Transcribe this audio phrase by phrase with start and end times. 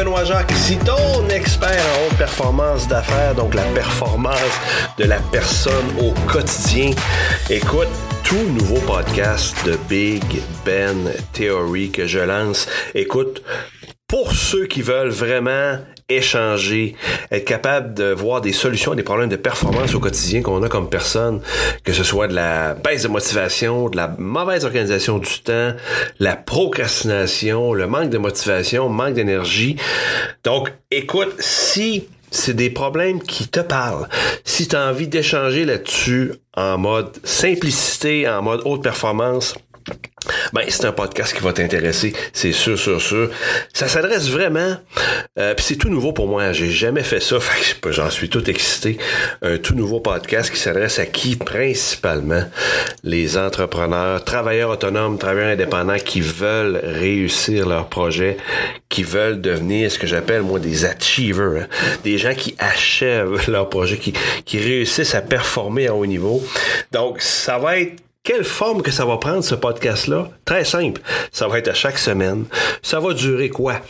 [0.00, 4.60] Benoît Jacques, ici ton expert en haute performance d'affaires, donc la performance
[4.98, 6.90] de la personne au quotidien.
[7.48, 7.88] Écoute,
[8.24, 10.22] tout nouveau podcast de Big
[10.64, 12.68] Ben Theory que je lance.
[12.94, 13.42] Écoute,
[14.06, 15.78] pour ceux qui veulent vraiment
[16.10, 16.94] échanger,
[17.30, 20.68] être capable de voir des solutions à des problèmes de performance au quotidien qu'on a
[20.68, 21.40] comme personne,
[21.84, 25.72] que ce soit de la baisse de motivation, de la mauvaise organisation du temps,
[26.18, 29.76] la procrastination, le manque de motivation, manque d'énergie.
[30.44, 34.08] Donc, écoute, si c'est des problèmes qui te parlent.
[34.44, 39.54] Si tu as envie d'échanger là-dessus en mode simplicité, en mode haute performance,
[40.52, 43.30] ben, c'est un podcast qui va t'intéresser, c'est sûr, sûr, sûr.
[43.72, 44.76] Ça s'adresse vraiment,
[45.38, 46.52] euh, puis c'est tout nouveau pour moi.
[46.52, 47.38] J'ai jamais fait ça,
[47.90, 48.98] j'en suis tout excité.
[49.42, 52.44] Un tout nouveau podcast qui s'adresse à qui principalement?
[53.04, 58.36] Les entrepreneurs, travailleurs autonomes, travailleurs indépendants qui veulent réussir leur projet,
[58.88, 61.66] qui veulent devenir ce que j'appelle moi des achievers, hein.
[62.04, 64.12] des gens qui achèvent leur projet, qui,
[64.44, 66.42] qui réussissent à performer à haut niveau.
[66.92, 70.28] Donc, ça va être quelle forme que ça va prendre ce podcast-là?
[70.44, 71.00] Très simple.
[71.32, 72.44] Ça va être à chaque semaine.
[72.82, 73.80] Ça va durer quoi?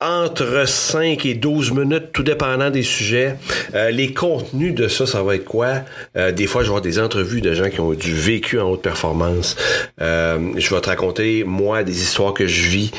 [0.00, 3.36] Entre 5 et 12 minutes, tout dépendant des sujets.
[3.74, 5.82] Euh, les contenus de ça, ça va être quoi?
[6.16, 8.70] Euh, des fois, je vais avoir des entrevues de gens qui ont du vécu en
[8.70, 9.56] haute performance.
[10.00, 12.90] Euh, je vais te raconter, moi, des histoires que je vis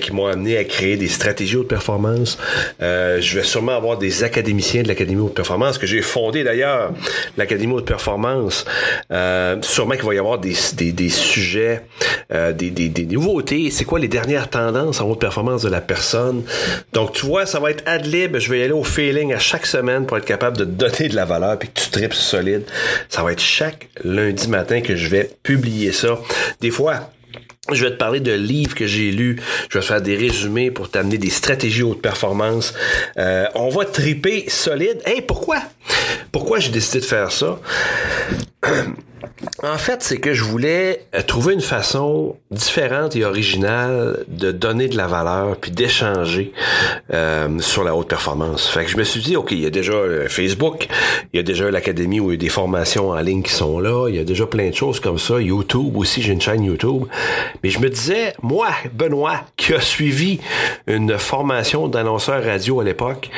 [0.00, 2.38] qui m'ont amené à créer des stratégies haute performance.
[2.80, 6.92] je vais sûrement avoir des académiciens de l'Académie haute performance que j'ai fondé d'ailleurs,
[7.36, 8.64] l'Académie haute performance.
[9.62, 10.54] sûrement qu'il va y avoir des,
[10.92, 11.82] des, sujets,
[12.32, 13.70] euh, des, des, des, nouveautés.
[13.70, 16.29] C'est quoi les dernières tendances en haute performance de la personne?
[16.92, 18.36] Donc, tu vois, ça va être ad lib.
[18.38, 21.16] Je vais y aller au feeling à chaque semaine pour être capable de donner de
[21.16, 22.62] la valeur puis que tu tripes solide.
[23.08, 26.18] Ça va être chaque lundi matin que je vais publier ça.
[26.60, 27.10] Des fois,
[27.72, 29.40] je vais te parler de livres que j'ai lus.
[29.68, 32.74] Je vais te faire des résumés pour t'amener des stratégies haute performance.
[33.18, 35.00] Euh, on va triper solide.
[35.04, 35.62] Hey, pourquoi?
[36.32, 37.60] Pourquoi j'ai décidé de faire ça?
[39.62, 44.88] En fait, c'est que je voulais euh, trouver une façon différente et originale de donner
[44.88, 46.52] de la valeur puis d'échanger
[47.12, 48.68] euh, sur la haute performance.
[48.68, 50.88] Fait que je me suis dit, OK, il y a déjà euh, Facebook,
[51.32, 53.80] il y a déjà l'académie où il y a des formations en ligne qui sont
[53.80, 56.64] là, il y a déjà plein de choses comme ça, YouTube aussi, j'ai une chaîne
[56.64, 57.04] YouTube.
[57.62, 60.40] Mais je me disais, moi, Benoît, qui a suivi
[60.86, 63.30] une formation d'annonceur radio à l'époque,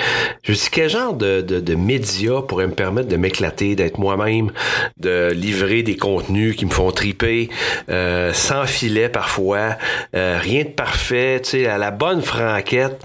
[0.44, 3.98] je me dis, quel genre de, de, de médias pourrait me permettre de m'éclater, d'être
[3.98, 4.50] moi-même,
[4.98, 7.48] de livrer des contenus qui me font triper,
[7.88, 9.78] euh, sans filet parfois,
[10.14, 13.02] euh, rien de parfait, tu sais, à la bonne franquette.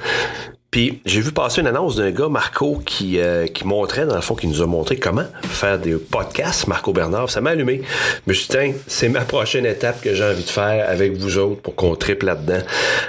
[0.70, 4.36] Puis j'ai vu passer une annonce d'un gars, Marco, qui, euh, montrait, dans le fond,
[4.36, 7.30] qui nous a montré comment faire des podcasts, Marco Bernard.
[7.30, 7.82] Ça m'a allumé.
[8.26, 8.44] Mais je
[8.86, 12.24] c'est ma prochaine étape que j'ai envie de faire avec vous autres pour qu'on tripe
[12.24, 12.60] là-dedans.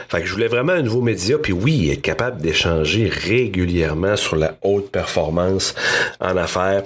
[0.09, 4.37] Fait que je voulais vraiment un nouveau média, puis oui, être capable d'échanger régulièrement sur
[4.37, 5.75] la haute performance
[6.21, 6.85] en affaires.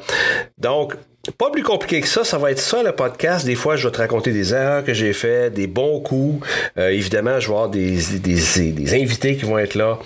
[0.59, 0.95] Donc,
[1.31, 3.47] pas plus compliqué que ça, ça va être ça le podcast.
[3.47, 6.45] Des fois, je vais te raconter des erreurs que j'ai fait, des bons coups.
[6.77, 10.01] Euh, évidemment, je vais avoir des, des, des, invités qui vont être là.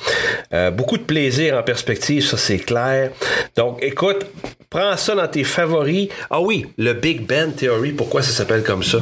[0.53, 3.13] Euh, beaucoup de plaisir en perspective, ça c'est clair.
[3.57, 4.27] Donc, écoute,
[4.69, 6.09] prends ça dans tes favoris.
[6.29, 8.99] Ah oui, le Big Ben Theory, pourquoi ça s'appelle comme ça?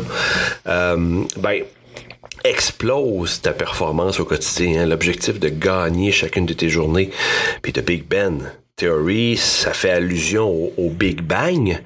[0.68, 1.64] Euh, ben,
[2.44, 4.82] explose ta performance au quotidien.
[4.82, 4.86] Hein.
[4.86, 7.10] L'objectif de gagner chacune de tes journées.
[7.62, 11.80] Puis de Big Ben Theory, ça fait allusion au, Big Bang.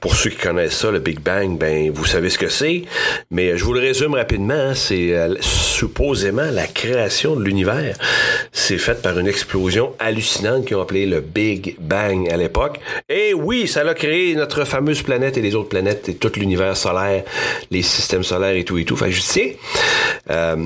[0.00, 2.84] Pour ceux qui connaissent ça, le Big Bang, ben vous savez ce que c'est.
[3.30, 4.54] Mais je vous le résume rapidement.
[4.54, 4.74] Hein.
[4.74, 7.98] c'est euh, supposément la création de l'univers.
[8.52, 12.80] C'est fait par une explosion hallucinante qu'ils ont appelé le Big Bang à l'époque.
[13.10, 16.74] Et oui, ça a créé notre fameuse planète et les autres planètes et tout l'univers
[16.74, 17.24] solaire,
[17.70, 18.94] les systèmes solaires et tout et tout.
[18.94, 19.58] Enfin, je sais.
[20.30, 20.56] Euh,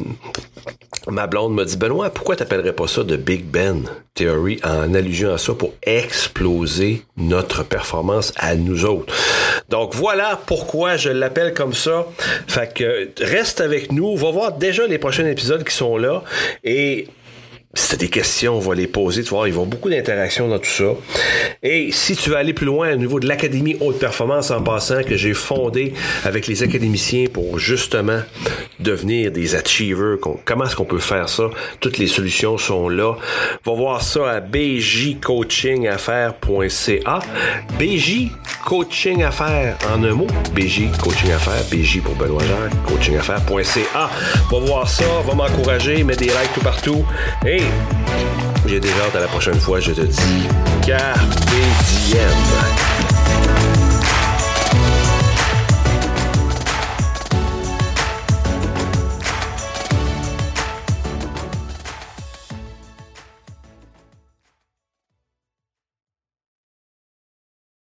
[1.11, 3.85] ma blonde m'a dit Benoît, pourquoi t'appellerais pas ça de Big Ben?
[4.15, 9.15] Theory en allusion à ça pour exploser notre performance à nous autres.
[9.69, 12.06] Donc voilà pourquoi je l'appelle comme ça.
[12.47, 16.23] Fait que reste avec nous, va voir déjà les prochains épisodes qui sont là
[16.65, 17.06] et
[17.75, 19.23] si tu des questions, on va les poser.
[19.23, 20.94] Tu vois, ils vont beaucoup d'interactions dans tout ça.
[21.62, 25.03] Et si tu veux aller plus loin au niveau de l'Académie Haute Performance en passant,
[25.03, 25.93] que j'ai fondé
[26.25, 28.21] avec les académiciens pour justement
[28.81, 31.45] devenir des achievers, comment est-ce qu'on peut faire ça?
[31.81, 33.15] Toutes les solutions sont là.
[33.65, 37.19] Va voir ça à bjcoachingaffaires.ca.
[37.79, 38.31] BJ
[38.65, 40.27] Coaching Affaires en un mot.
[40.55, 41.65] BJ Coaching Affaires.
[41.71, 42.73] BJ pour Benoît Jacques.
[44.51, 47.05] Va voir ça, va m'encourager, mets des likes tout partout.
[47.47, 47.63] Et
[48.67, 49.81] j'ai déjà hâte à la prochaine fois.
[49.81, 50.47] Je te dis
[50.87, 51.19] Carpe
[52.07, 52.88] Diem.